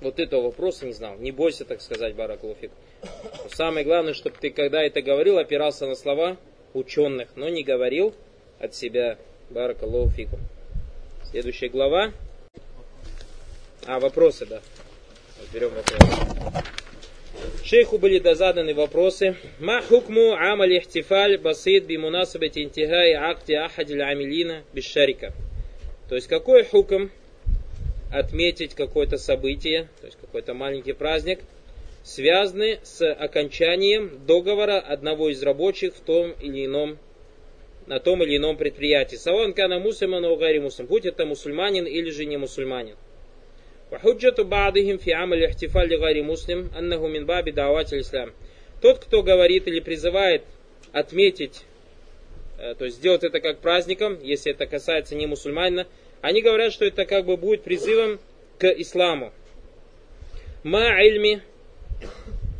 [0.00, 1.16] Вот этого вопроса не знал.
[1.18, 2.70] Не бойся, так сказать, Баракулфик.
[3.02, 6.38] Но самое главное, чтобы ты, когда это говорил, опирался на слова
[6.72, 8.14] ученых, но не говорил
[8.58, 9.18] от себя
[9.50, 10.40] Баракулфикум.
[11.30, 12.12] Следующая глава.
[13.86, 14.62] А, вопросы, да.
[15.52, 16.64] Берем вопросы.
[17.64, 19.36] Шейху были заданы вопросы.
[19.58, 25.32] Ма хукму амаль ихтифаль басид би мунасабати интихай акти ахадиль амилина бишарика.
[26.08, 27.08] То есть какой хукм
[28.12, 31.40] отметить какое-то событие, то есть какой-то маленький праздник,
[32.02, 36.98] связанный с окончанием договора одного из рабочих в том или ином
[37.86, 39.16] на том или ином предприятии.
[39.16, 40.88] Саван кана мусульман угари мусульман.
[40.88, 42.96] Будь это мусульманин или же не мусульманин.
[43.91, 48.33] وحجة بعضهم في عمل الاحتفال لغير مسلم أنه من باب دعوات الإسلام.
[48.81, 50.43] Тот, кто говорит или призывает
[50.91, 51.61] отметить,
[52.59, 55.87] э, то есть сделать это как праздником, если это касается не мусульманина,
[56.21, 58.19] они говорят, что это как бы будет призывом
[58.57, 59.31] к исламу.
[60.63, 61.41] Ма ильми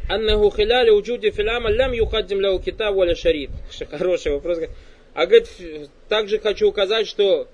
[0.09, 3.49] аннаху хиляли уджуди филама лям юхаддим ляу китаб валя шарит.
[3.89, 4.59] Хороший вопрос.
[5.13, 5.49] А говорит,
[6.09, 7.47] также хочу указать, что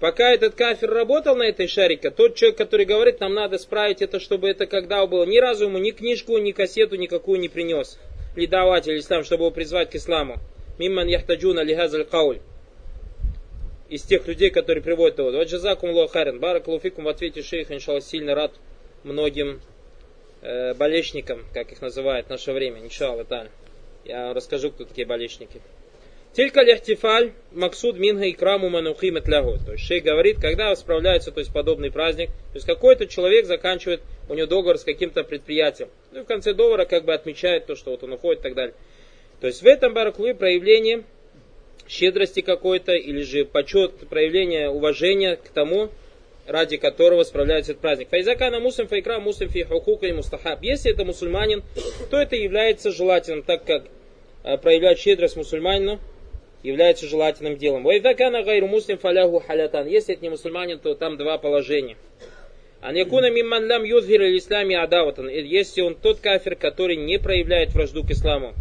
[0.00, 4.18] Пока этот кафир работал на этой шарике, тот человек, который говорит, нам надо справить это,
[4.18, 7.98] чтобы это когда было, ни разу ему ни книжку, ни кассету никакую не принес.
[8.34, 10.36] Лидаватель ислам, чтобы его призвать к исламу.
[10.78, 12.40] Мимман яхтаджуна лихазаль кауль.
[13.90, 15.32] Из тех людей, которые приводят его.
[15.32, 16.40] Вот джазакум лохарин.
[16.40, 18.52] Барак луфикум в ответе шейх, иншалла, сильно рад
[19.02, 19.60] многим
[20.40, 22.80] э, болельщикам, как их называют в наше время.
[22.80, 23.26] Иншалла,
[24.06, 25.60] Я расскажу, кто такие болельщики.
[26.32, 29.58] Тилька лехтифаль максуд минга икраму манухимет лягу.
[29.66, 34.00] То есть шейх говорит, когда справляется то есть подобный праздник, то есть какой-то человек заканчивает
[34.28, 35.88] у него договор с каким-то предприятием.
[36.12, 38.54] Ну и в конце договора как бы отмечает то, что вот он уходит и так
[38.54, 38.74] далее.
[39.40, 41.02] То есть в этом бараклуе проявление
[41.88, 45.90] щедрости какой-то или же почет, проявление уважения к тому,
[46.46, 48.08] ради которого справляется этот праздник.
[48.10, 50.62] Файзакана муслим файкра муслим фи хукука и мустахаб.
[50.62, 51.64] Если это мусульманин,
[52.08, 53.86] то это является желательным, так как
[54.44, 55.98] э, проявлять щедрость мусульманину
[56.62, 57.84] является желательным делом.
[57.84, 59.86] Вайдакана гайру муслим фаляху халятан.
[59.86, 61.96] Если это не мусульманин, то там два положения.
[62.82, 65.28] Ан якуна мимман лям юдхир исламе адаватан.
[65.28, 68.54] Если он тот кафир, который не проявляет вражду к исламу.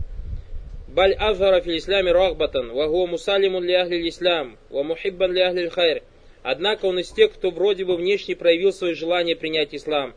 [0.90, 2.72] Баль азхара фил исламе рахбатан.
[2.72, 4.58] Вахуа мусалимун ли ахли ислам.
[4.70, 6.04] Ва мухиббан ли ахли хайр.
[6.42, 10.14] Однако он из тех, кто вроде бы внешне проявил свое желание принять ислам.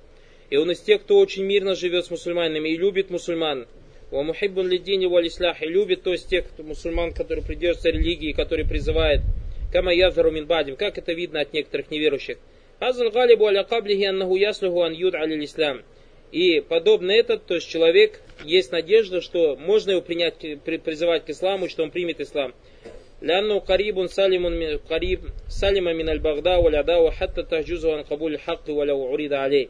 [0.51, 3.67] И он из тех, кто очень мирно живет с мусульманами и любит мусульман.
[4.12, 8.66] Вамухиббун лидини валь ислах и любит, то есть тех кто, мусульман, которые придерживаются религии, которые
[8.66, 9.22] призывают
[9.72, 12.38] кама язару мин бадим, как это видно от некоторых неверующих.
[12.80, 15.84] Азал галибу аля каблихи аннаху яслуху ан юд али ислам.
[16.32, 21.70] И подобно этот, то есть человек, есть надежда, что можно его принять, призывать к исламу,
[21.70, 22.54] что он примет ислам.
[23.22, 29.08] لأنه قريب سالم من قريب سلم من البغداء والعداوة حتى تهجزه عن قبول الحق ولو
[29.08, 29.70] عرض عليه.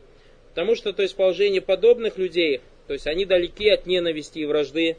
[0.49, 4.96] Потому что, то есть, положение подобных людей, то есть они далеки от ненависти и вражды,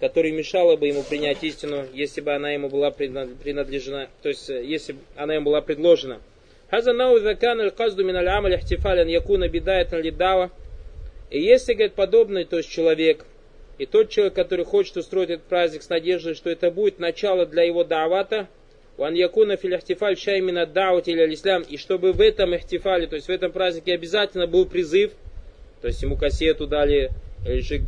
[0.00, 4.64] которая мешала бы ему принять истину, если бы она ему была принадлежена, то есть э,
[4.64, 6.20] если бы она ему была предложена.
[6.70, 10.50] Нау закан аль казду мин аль амаль ихтифалян якуна бидает лидава.
[11.30, 13.24] И если, говорит, подобный, то есть человек
[13.80, 17.62] И тот человек, который хочет устроить этот праздник с надеждой, что это будет начало для
[17.62, 18.46] его давата,
[18.98, 23.28] Ван якуна фил ихтифаль шаймина даут или ислам, и чтобы в этом ихтифале, то есть
[23.28, 25.12] в этом празднике обязательно был призыв,
[25.80, 27.10] то есть ему кассету дали,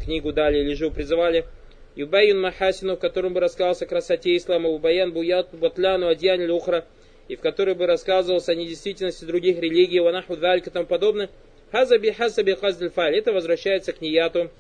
[0.05, 1.45] книгу дали, или же призывали,
[1.95, 6.87] Юбайин Махасину, в котором бы рассказывался о красоте ислама, Убаян Буят Батляну Адьян Лухра,
[7.29, 11.29] и в которой бы рассказывалось о недействительности других религий, Ванаху Далька и тому подобное.
[11.71, 13.17] Хазаби Хасаби Хаздаль Фаль.
[13.17, 14.51] Это возвращается к нияту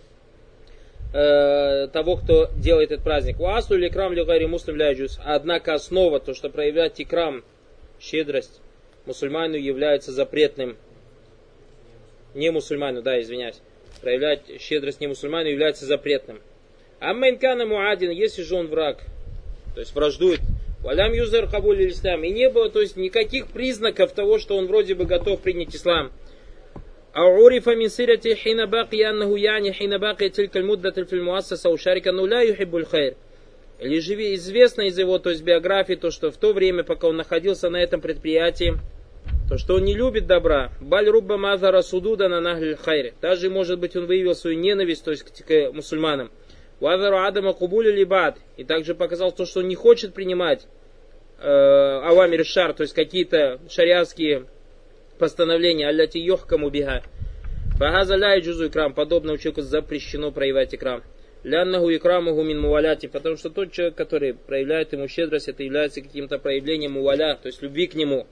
[1.12, 3.40] э, того, кто делает этот праздник.
[3.40, 5.18] Уасу или крам лигари муслим ляджус.
[5.24, 7.44] Однако основа, то, что проявлять икрам,
[8.00, 8.60] щедрость,
[9.06, 10.76] мусульману является запретным
[12.33, 13.62] Не мусульману, да, извиняюсь.
[14.01, 16.41] Проявлять щедрость не мусульману является запретным.
[16.99, 19.03] Аммайнкана муадин, если же он враг,
[19.73, 20.39] то есть враждует,
[20.83, 24.95] валям юзер кабуль ислам, и не было, то есть никаких признаков того, что он вроде
[24.95, 26.12] бы готов принять ислам.
[27.15, 32.27] أعرف من سيرته حين بقي أنه يعني حين بقي تلك المدة في المؤسسة وشارك أنه
[32.27, 33.15] لا يحب الخير.
[33.79, 37.17] Или же известно из его, то есть биографии, то, что в то время, пока он
[37.17, 38.73] находился на этом предприятии,
[39.48, 40.70] то, что он не любит добра.
[40.81, 43.14] Баль рубба мазара судуда на нахль хайре.
[43.20, 46.31] Даже, может быть, он выявил свою ненависть, то есть к, мусульманам.
[46.81, 48.38] Ваверу Адама Кубули Либат.
[48.57, 50.66] И также показал то, что он не хочет принимать
[51.38, 54.46] э, Авамир Шар, то есть какие-то шариатские
[55.18, 57.02] постановления, алляти йохкаму биха.
[57.78, 58.94] Фагаза ля джузу икрам.
[58.94, 61.02] Подобному человеку запрещено проявлять икрам.
[61.44, 63.07] Ляннаху икрамуху мин муаляти.
[63.07, 67.62] Потому что тот человек, который проявляет ему щедрость, это является каким-то проявлением муаля, то есть
[67.62, 68.26] любви к нему.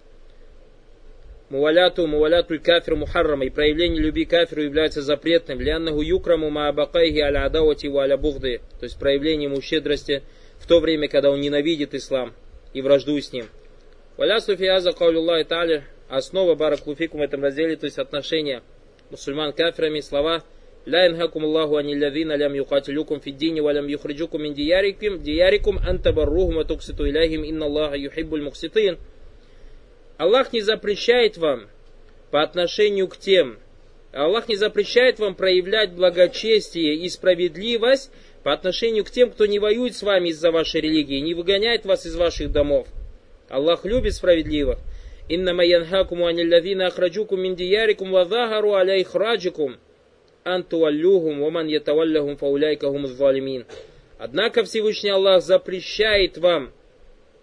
[1.50, 3.46] Муаляту, муаляту кафиру мухаррама.
[3.46, 5.62] И проявление любви к кафиру является запретным.
[5.62, 8.62] Ляннаху юкраму маабакайхи аля адавати ва аля бугды.
[8.80, 10.24] То есть проявление ему щедрости
[10.60, 12.34] в то время, когда он ненавидит ислам
[12.74, 13.46] и враждует с ним.
[14.18, 15.84] Валя суфиаза каулюллахи та'аля.
[16.10, 18.62] Основа бараклуфикум в этом разделе, то есть отношения
[19.10, 20.44] мусульман кафирами, слова
[20.86, 26.02] لا ينهاكم الله عن الذين لم يقاتلوكم في الدين ولم يخرجوكم من دياركم دياركم أن
[26.02, 28.98] تبروهم وتقسطوا إليهم إن الله يحب المقسطين
[30.21, 31.71] Аллах не запрещает вам
[32.31, 33.59] по отношению к тем,
[34.13, 39.97] Аллах не запрещает вам проявлять благочестие и справедливость по отношению к тем, кто не воюет
[39.97, 42.87] с вами из-за вашей религии, не выгоняет вас из ваших домов.
[43.49, 44.79] Аллах любит справедливых.
[45.31, 49.03] Иннама янхакуму анилладина ахраджукум мин диярикум ва захару аля
[50.45, 53.65] антуаллюхум ваман ятавалляхум фауляйкахум залимин.
[54.19, 56.73] Однако Всевышний Аллах запрещает вам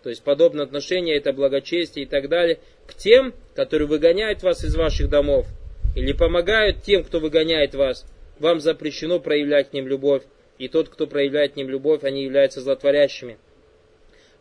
[0.03, 4.75] то есть подобное отношение, это благочестие и так далее, к тем, которые выгоняют вас из
[4.75, 5.47] ваших домов,
[5.95, 8.05] или помогают тем, кто выгоняет вас,
[8.39, 10.23] вам запрещено проявлять к ним любовь,
[10.57, 13.37] и тот, кто проявляет к ним любовь, они являются злотворящими.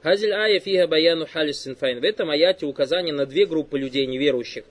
[0.03, 2.01] هذه الآية فيها بيان حال الصنفين.
[2.01, 4.65] В этом аяте указание на две группы людей неверующих.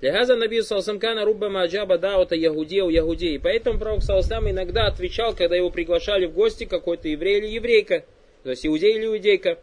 [0.00, 3.36] Лехаза Наби Салсамкана Рубба Маджаба Даута Ягудея у Ягудеи.
[3.36, 8.04] Поэтому пророк Салсам иногда отвечал, когда его приглашали в гости какой-то еврей или еврейка.
[8.42, 9.58] То есть иудей или иудейка.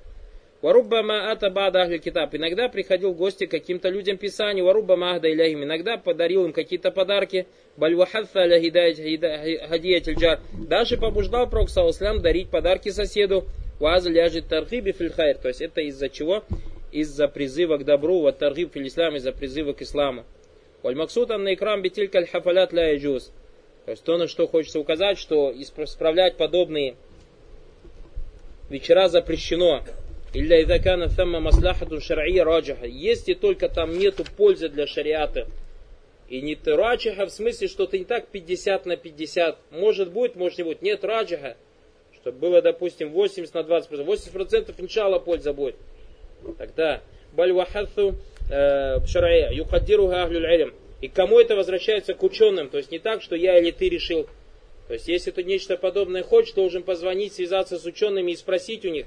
[0.62, 1.98] وربما أتى بعض أهل.
[1.98, 4.66] Иногда приходил в гости к каким-то людям писанию.
[4.66, 5.64] وربما أهدى إليهم.
[5.64, 7.46] Иногда подарил им какие-то подарки.
[7.78, 10.40] Бальвахатха ля хадиятильджар.
[10.68, 13.46] Даже побуждал Пророк Саусалям дарить подарки соседу.
[13.80, 15.38] Ваза ляжет тархиби фильхайр.
[15.38, 16.44] То есть это из-за чего?
[16.92, 18.22] Из-за призыва к добру.
[18.22, 20.26] Вот тархиб фил ислам из-за призыва к исламу.
[20.82, 22.98] Вальмаксуд на икрам битиль каль хафалят ля.
[22.98, 26.96] То есть то, на что хочется указать, что исправлять подобные
[28.70, 29.84] вечера запрещено.
[30.34, 32.86] Илля идакана тамма маслахату шар'ия раджаха.
[32.86, 35.48] Если только там нету пользы для шариата.
[36.30, 39.58] И не раджаха в смысле, что это не так 50 на 50.
[39.72, 40.82] Может будет, может не будет.
[40.82, 41.56] Нет раджаха.
[42.14, 44.06] Чтобы было, допустим, 80 на 20%.
[44.06, 45.76] 80% иншалла польза будет.
[46.58, 48.16] Тогда бальвахату
[48.52, 49.52] э, шар'ия.
[49.52, 50.74] Юхадируха ахлюль.
[51.00, 52.70] И кому это возвращается к ученым.
[52.70, 54.28] То есть не так, что я или ты решил.
[54.88, 58.90] То есть если ты нечто подобное хочешь, должен позвонить, связаться с учеными и спросить у
[58.90, 59.06] них,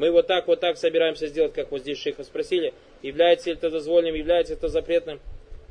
[0.00, 3.68] мы вот так, вот так собираемся сделать, как вот здесь шейха спросили, является ли это
[3.68, 5.20] дозволенным, является это запретным.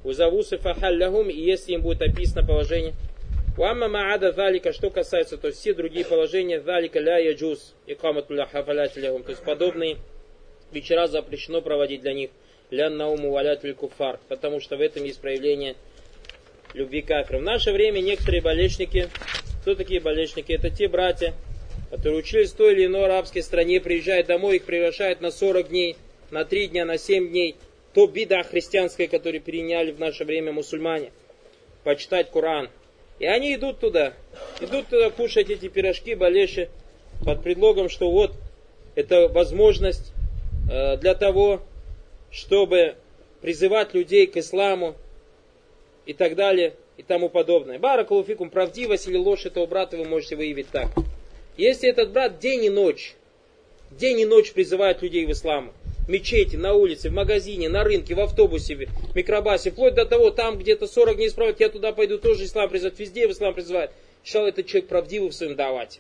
[0.04, 2.94] Узавусы фахаллахум, и если им будет описано положение.
[3.58, 9.24] Уамма маада залика, что касается, то есть все другие положения, залика ля яджуз, икаматулля хафалятилляхум,
[9.24, 9.98] то есть подобные
[10.72, 12.30] вечера запрещено проводить для них,
[12.70, 15.76] ля науму валятуль куфар, потому что в этом есть проявление
[16.76, 17.42] любви кафиров.
[17.42, 19.10] В наше время некоторые болельщики,
[19.64, 20.54] кто такие болельщики?
[20.54, 21.34] Это те братья,
[21.90, 25.96] которые учились в той или иной арабской стране, приезжают домой, их приглашают на 40 дней,
[26.32, 27.56] на 3 дня, на 7 дней.
[27.94, 31.12] То бида христианская, которую переняли в наше время мусульмане.
[31.84, 32.70] Почитать Коран.
[33.18, 34.14] И они идут туда.
[34.62, 36.70] Идут туда кушать эти пирожки, балеши,
[37.26, 38.34] под предлогом, что вот
[38.96, 40.14] это возможность
[40.72, 41.62] э, для того,
[42.32, 42.96] чтобы
[43.42, 44.96] призывать людей к исламу,
[46.10, 47.78] и так далее и тому подобное.
[47.78, 50.88] Баракулуфикум, правдивость или ложь этого брата вы можете выявить так.
[51.60, 53.16] Если этот брат день и ночь,
[53.92, 55.74] день и ночь призывает людей в ислам,
[56.08, 60.32] в мечети, на улице, в магазине, на рынке, в автобусе, в микробасе, вплоть до того,
[60.32, 63.92] там где-то 40 дней справят, я туда пойду, тоже ислам призывает, везде в ислам призывает.
[64.24, 66.00] Ишал этот человек правдивый в своем давате.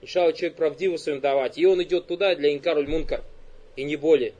[0.00, 1.60] Ишал человек правдивый в своем давате.
[1.60, 3.22] И он идет туда для инкаруль мункар.
[3.76, 4.32] И не более.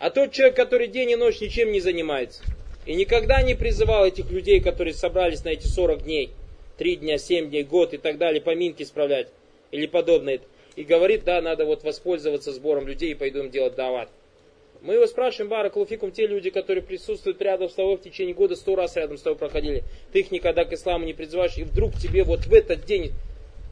[0.00, 2.42] А тот человек, который день и ночь ничем не занимается,
[2.86, 6.30] и никогда не призывал этих людей, которые собрались на эти 40 дней,
[6.76, 9.28] 3 дня, 7 дней, год и так далее, поминки исправлять
[9.70, 10.40] или подобное.
[10.76, 14.08] И говорит, да, надо вот воспользоваться сбором людей и пойду им делать дават.
[14.82, 18.56] Мы его спрашиваем, Бара Клуфикум, те люди, которые присутствуют рядом с тобой в течение года,
[18.56, 21.94] сто раз рядом с тобой проходили, ты их никогда к исламу не призываешь, и вдруг
[21.96, 23.12] тебе вот в этот день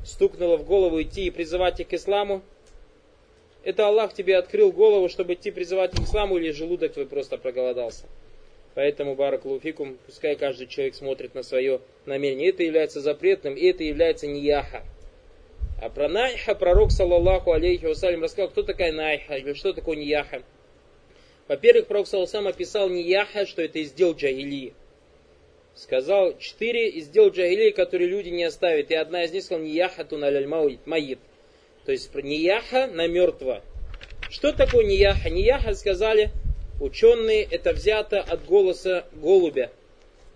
[0.04, 2.42] стукнуло в голову идти и призывать их к исламу,
[3.64, 8.04] это Аллах тебе открыл голову, чтобы идти призывать к исламу, или желудок твой просто проголодался.
[8.74, 12.50] Поэтому, баракулуфикум, пускай каждый человек смотрит на свое намерение.
[12.50, 14.84] Это является запретным, и это является нияха.
[15.80, 20.42] А про найха пророк, саллаллаху алейхи вассалям, рассказал, кто такая найха, или что такое нияха.
[21.46, 24.74] Во-первых, пророк саллаллаху описал нияха, что это издел джагилии.
[25.74, 28.90] Сказал четыре издел джагилии, которые люди не оставят.
[28.90, 31.20] И одна из них сказал нияха тун аль маид.
[31.84, 33.62] То есть нияха на мертвого.
[34.28, 35.30] Что такое нияха?
[35.30, 36.32] Нияха сказали,
[36.80, 39.72] Ученые это взято от голоса голубя.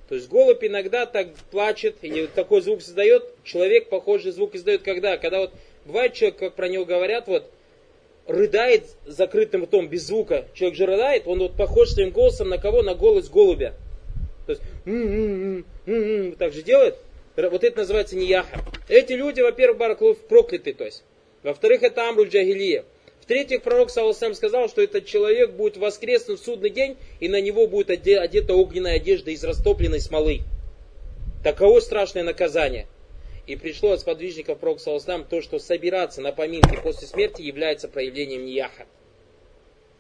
[0.09, 5.17] То есть голубь иногда так плачет или такой звук создает, человек похожий звук издает когда?
[5.17, 5.53] Когда вот
[5.85, 7.51] бывает человек, как про него говорят, вот
[8.27, 10.47] рыдает закрытым ртом, без звука.
[10.55, 12.83] Человек же рыдает, он вот похож своим голосом на кого?
[12.83, 13.75] На голос голубя.
[14.47, 16.97] То есть м-м-м, м-м, так же делает.
[17.37, 18.61] Вот это называется нияха.
[18.89, 21.03] Эти люди, во-первых, бараклув прокляты, то есть.
[21.43, 22.85] Во-вторых, это амруль джагилия.
[23.23, 27.69] В-третьих, пророк Саусам сказал, что этот человек будет воскреснут в судный день, и на него
[27.69, 30.41] будет одета огненная одежда из растопленной смолы.
[31.45, 32.89] Таково страшное наказание.
[33.47, 38.45] И пришло от сподвижников пророка Саусам то, что собираться на поминки после смерти является проявлением
[38.45, 38.87] нияха.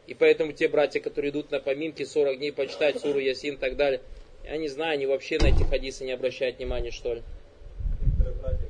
[0.09, 3.77] И поэтому те братья, которые идут на поминки 40 дней почитать суру Ясин и так
[3.77, 4.01] далее,
[4.45, 7.23] я не знаю, они вообще на эти хадисы не обращают внимания, что ли.
[8.01, 8.67] Некоторые братья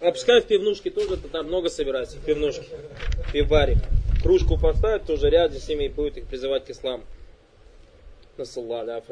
[0.00, 2.64] А пускай в пивнушке тоже -то там много собирается, в пивнушке,
[3.26, 3.78] в пивбаре.
[4.22, 7.04] Кружку поставят, тоже рядом с ними и будет их призывать к исламу.
[8.36, 9.02] Насалла,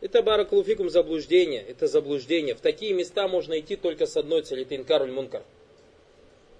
[0.00, 2.54] Это баракулуфикум заблуждение, это заблуждение.
[2.54, 5.42] В такие места можно идти только с одной целью, это инкаруль мункар.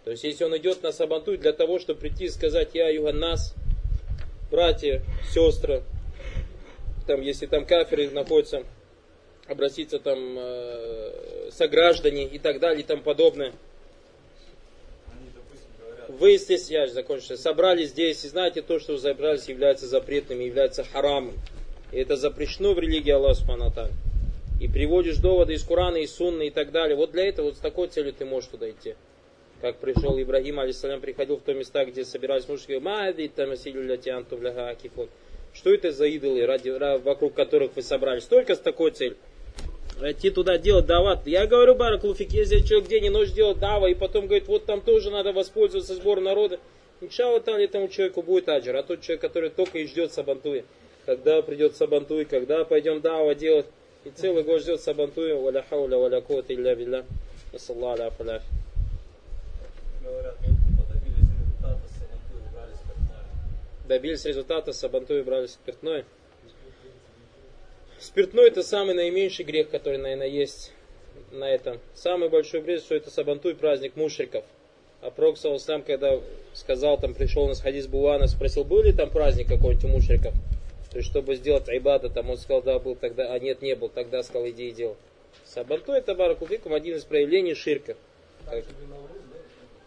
[0.05, 3.55] То есть, если он идет на сабантуй для того, чтобы прийти и сказать, я юганнас,
[4.51, 5.83] братья, сестры,
[7.07, 8.65] там, если там каферы находятся,
[9.49, 13.53] обратиться там э, сограждане и так далее и тому подобное.
[16.09, 20.41] Вы здесь, я же закончил, собрались здесь, и знаете, то, что вы собрались, является запретным,
[20.41, 21.35] является харамом.
[21.93, 23.73] И это запрещено в религии Аллаха Субхану
[24.61, 26.97] И приводишь доводы из Корана, из Сунны и так далее.
[26.97, 28.95] Вот для этого, вот с такой целью ты можешь туда идти.
[29.61, 33.55] Как пришел Ибрагим, алейсалям, приходил в то места, где собирались мужики, Мади, там,
[35.53, 38.25] Что это за идолы, ради, вокруг которых вы собрались?
[38.25, 39.17] Только с такой целью
[40.03, 41.27] идти туда делать дават.
[41.27, 44.81] Я говорю, Баракулуфик, если человек день и ночь делает дава, и потом говорит, вот там
[44.81, 46.59] тоже надо воспользоваться сбором народа,
[47.01, 48.77] Иншалла там этому человеку будет аджир.
[48.77, 50.65] А тот человек, который только и ждет сабантуи,
[51.07, 53.67] когда придет сабантуй, когда пойдем дава делать,
[54.05, 57.05] и целый год ждет сабантуи, валя хауля, валя кота, илля билля,
[57.53, 58.47] насалла аля фаляфи.
[63.87, 66.05] Добились результата, сабантуи брали спиртное.
[68.01, 70.73] Спиртной это самый наименьший грех, который, наверное, есть
[71.33, 71.81] на этом.
[71.95, 74.45] Самый большой грех, что это Сабантуй праздник мушриков.
[75.01, 76.21] А Пророк сам, когда
[76.55, 80.35] сказал, там пришел на хадис Булана, спросил, был ли там праздник какой-нибудь у мушриков?
[80.91, 83.89] То есть, чтобы сделать айбада, там он сказал, да, был тогда, а нет, не был,
[83.89, 84.97] тогда сказал, иди и делай.
[85.45, 87.97] Сабанту это баракуфикум, один из проявлений ширка.
[88.47, 88.65] Так,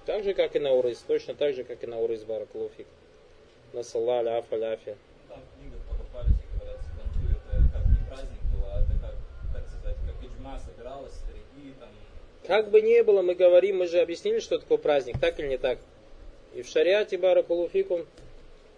[0.06, 2.88] так же, как и на урыс, точно так же, как и на урыс баракулуфик.
[3.74, 4.58] Насалла, афа,
[10.52, 12.48] ляфи.
[12.48, 15.58] Как бы ни было, мы говорим, мы же объяснили, что такое праздник, так или не
[15.58, 15.80] так?
[16.54, 18.06] И в шариате баракулуфикум,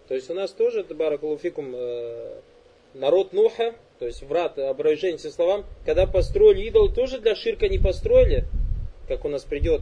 [0.08, 2.42] то есть у нас тоже баракулуфикум э,
[2.94, 7.80] народ Нуха, то есть врат, обращение со словам, когда построили идол, тоже для ширка не
[7.80, 8.46] построили,
[9.08, 9.82] как у нас придет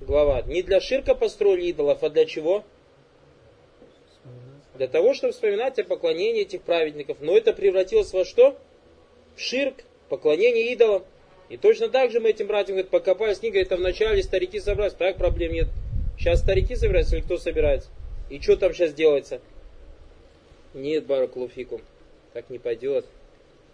[0.00, 0.42] глава.
[0.42, 2.64] Не для ширка построили идолов, а для чего?
[4.76, 7.18] Для того, чтобы вспоминать о поклонении этих праведников.
[7.20, 8.56] Но это превратилось во что?
[9.36, 9.74] В ширк.
[10.08, 11.04] поклонение идолам.
[11.50, 15.16] И точно так же мы этим братьям говорят, покопались книга, это вначале старики собрались, так
[15.16, 15.66] проблем нет.
[16.16, 17.88] Сейчас старики собираются или кто собирается?
[18.30, 19.40] И что там сейчас делается?
[20.74, 21.80] Нет, баракулуфикум,
[22.32, 23.04] так не пойдет.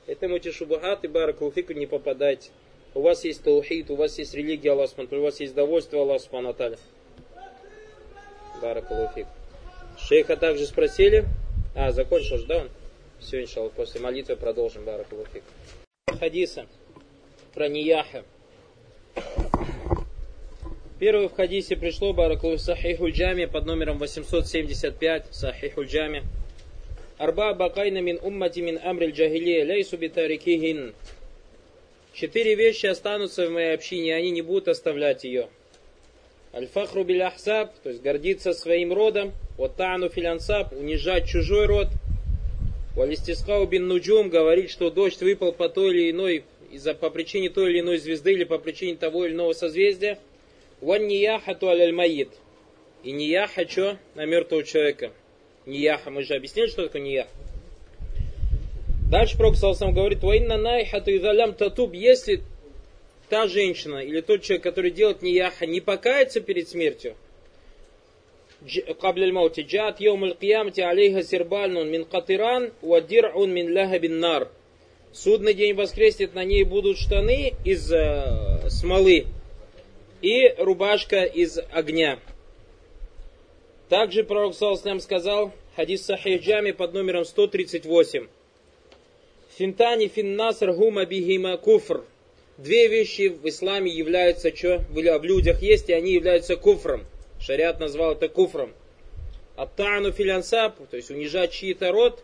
[0.07, 2.49] Этому эти шубахат и баракулуфику не попадайте.
[2.95, 6.57] У вас есть таухид, у вас есть религия Аллах у вас есть довольство Аллах Субхану
[8.63, 9.27] Баракулуфик.
[9.99, 11.27] Шейха также спросили.
[11.75, 12.69] А, закончил же, да?
[13.19, 14.87] Все, иншаллах, после молитвы продолжим.
[14.87, 15.43] Баракулуфик.
[16.19, 16.65] Хадиса
[17.57, 18.23] про Нияха.
[20.99, 26.23] Первый в хадисе пришло Баракулу Сахиху Джами под номером 875 Сахиху Джами.
[27.17, 30.93] Арба бакайна мин уммати мин амриль джахилия лейсу битарикихин.
[32.13, 35.49] Четыре вещи останутся в моей общине, они не будут оставлять ее.
[36.53, 39.33] Аль-фахру биль ахсаб, то есть гордиться своим родом.
[39.57, 41.89] Вот та'ну филансаб, унижать чужой род.
[42.97, 46.45] Валистискау бин нуджум, говорить, что дождь выпал по той или иной,
[46.76, 50.20] из-за, по причине той или иной звезды или по причине того или иного созвездия.
[50.80, 52.30] Ван нияхату аль майит.
[53.04, 53.98] И нияха что?
[54.16, 55.12] На мертвого человека.
[55.66, 57.30] Нияха, мы же объяснили, что такое нияха.
[59.10, 62.42] Дальше Пророк сам говорит, «Ваинна найхату изалям татуб», если
[63.28, 67.16] та женщина или тот человек, который делает нияха, не покается перед смертью,
[69.00, 74.48] قبل الموت جاءت يوم القيامة عليها سربال من قطران ودرع من لهب النار
[75.17, 79.25] Судный день воскреснет, на ней будут штаны из э, смолы
[80.21, 82.19] и рубашка из огня.
[83.89, 88.27] Также пророк Саласлям сказал, хадис Сахихджами под номером 138.
[89.57, 92.05] Финтани финнаср гума бихима куфр.
[92.59, 97.07] Две вещи в исламе являются, что в людях есть, и они являются куфром.
[97.41, 98.75] Шариат назвал это куфром.
[99.57, 102.23] Аттану филянсап, то есть унижать чьи-то род,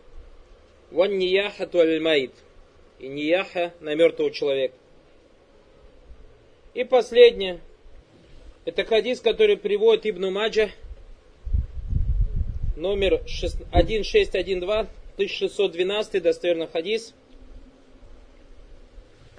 [0.91, 1.99] ван нияхату аль
[2.99, 4.75] и нияха на мертвого человека.
[6.73, 7.59] И последнее.
[8.65, 10.69] Это хадис, который приводит Ибн Маджа,
[12.77, 17.13] номер 1612, 1612, достоверный хадис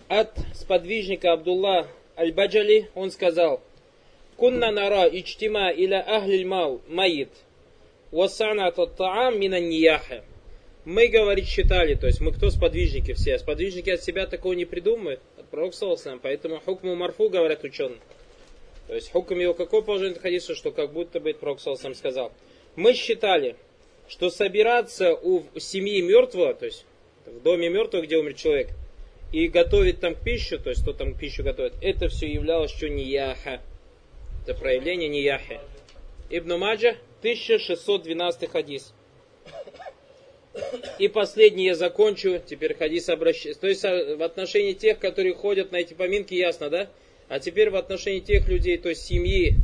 [0.08, 3.60] от сподвижника Абдулла Аль-Баджали, он сказал,
[4.36, 7.30] «Кунна нара ичтима иля ахлиль мау маит,
[8.10, 10.24] васанат ат-таам мина нияха».
[10.84, 14.66] Мы, говорит, считали, то есть мы кто сподвижники все, а сподвижники от себя такого не
[14.66, 15.74] придумают, от пророка
[16.22, 18.00] поэтому хукму марфу, говорят ученые.
[18.86, 22.32] То есть хукм его какое положение хадиса, что как будто бы пророк сказал.
[22.76, 23.56] Мы считали,
[24.08, 26.84] что собираться у семьи мертвого, то есть
[27.24, 28.68] в доме мертвого, где умер человек,
[29.32, 33.60] и готовить там пищу, то есть кто там пищу готовит, это все являлось что нияха.
[34.42, 35.60] Это проявление нияхи.
[36.28, 38.92] Ибн Маджа, 1612 хадис.
[40.98, 43.60] И последний я закончу, теперь хадис обращается.
[43.60, 46.88] То есть а, в отношении тех, которые ходят на эти поминки, ясно, да?
[47.28, 49.54] А теперь в отношении тех людей, то есть семьи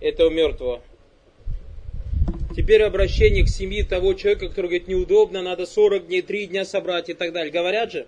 [0.00, 0.82] этого мертвого.
[2.56, 7.10] Теперь обращение к семье того человека, который говорит, неудобно, надо 40 дней, 3 дня собрать
[7.10, 7.52] и так далее.
[7.52, 8.06] Говорят же,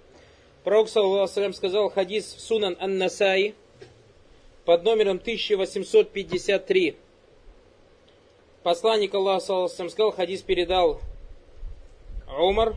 [0.66, 3.54] Пророк, саллаху сказал хадис в Сунан Ан-Насаи
[4.64, 6.96] под номером 1853.
[8.64, 11.00] Посланник Аллаха, саллаху сказал, хадис передал
[12.28, 12.76] Умар.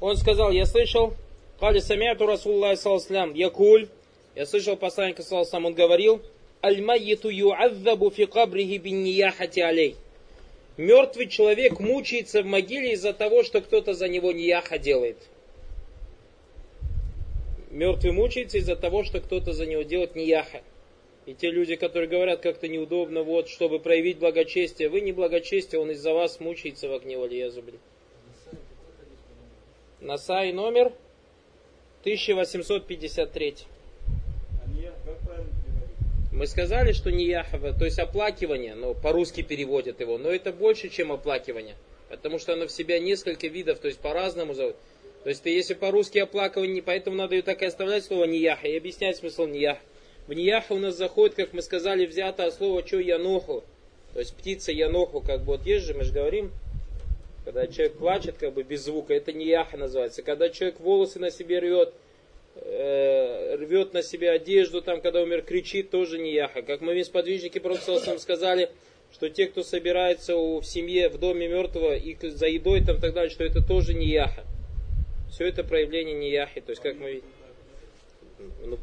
[0.00, 1.14] Он сказал, я слышал,
[1.58, 3.88] Кали самяту Расуллах, саллаху якуль,
[4.34, 6.20] я слышал посланника, саллаху он говорил,
[6.62, 9.96] Аль-майяту ю'аззабу фи кабрихи бин нияхати алей.
[10.76, 15.16] Мертвый человек мучается в могиле из-за того, что кто-то за него нияха делает.
[17.70, 20.60] Мертвый мучается из-за того, что кто-то за него делает нияха.
[21.24, 25.90] И те люди, которые говорят как-то неудобно, вот, чтобы проявить благочестие, вы не благочестие, он
[25.90, 27.78] из-за вас мучается в огне валиязубли.
[30.00, 30.92] Насай номер
[32.02, 33.56] 1853.
[36.32, 41.12] Мы сказали, что нияхава, то есть оплакивание, но по-русски переводят его, но это больше, чем
[41.12, 41.76] оплакивание,
[42.10, 44.76] потому что оно в себя несколько видов, то есть по-разному зовут.
[45.22, 49.16] То есть, если по-русски оплакивание, поэтому надо ее так и оставлять слово нияха и объяснять
[49.16, 49.80] смысл нияха.
[50.26, 53.64] В нияха у нас заходит, как мы сказали, взято от слова что яноху.
[54.12, 56.52] То есть птица яноху, как бы вот есть мы же говорим,
[57.46, 60.22] когда человек плачет как бы без звука, это нияха называется.
[60.22, 61.94] Когда человек волосы на себе рвет,
[62.56, 66.62] э, рвет на себе одежду, там, когда умер, кричит, тоже нияха.
[66.62, 68.70] Как мы весь подвижники просто сказали,
[69.12, 73.30] что те, кто собирается в семье, в доме мертвого и за едой там так далее,
[73.30, 74.42] что это тоже нияха.
[75.30, 77.28] Все это проявление нияхи, то есть как мы видим.
[78.64, 78.76] Ну,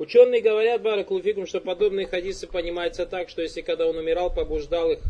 [0.00, 5.00] Ученые говорят, Баракулуфикум, что подобные хадисы понимаются так, что если когда он умирал, побуждал их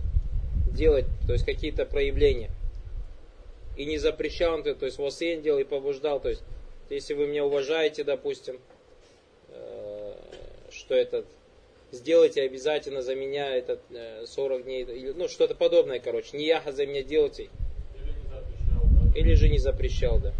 [0.75, 2.51] делать, то есть какие-то проявления.
[3.77, 6.43] И не запрещал, то есть васейн делал и побуждал, то есть
[6.91, 8.59] если вы меня уважаете, допустим,
[9.51, 10.15] э,
[10.73, 11.25] что этот,
[11.93, 13.79] сделайте обязательно за меня этот
[14.27, 17.49] 40 дней, или, ну что-то подобное, короче, не яха за меня делайте.
[17.95, 19.21] Или не запрещал, да?
[19.21, 20.35] Или же не запрещал, да.